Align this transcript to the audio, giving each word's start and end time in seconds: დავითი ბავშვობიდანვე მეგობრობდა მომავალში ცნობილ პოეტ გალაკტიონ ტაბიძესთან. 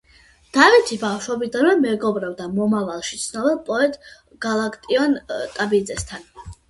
დავითი 0.55 0.95
ბავშვობიდანვე 1.01 1.75
მეგობრობდა 1.83 2.47
მომავალში 2.55 3.19
ცნობილ 3.27 3.59
პოეტ 3.69 4.01
გალაკტიონ 4.47 5.15
ტაბიძესთან. 5.37 6.27